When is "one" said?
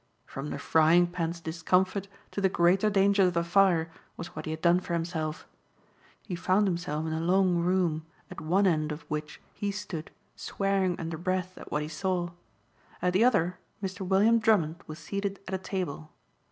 8.41-8.65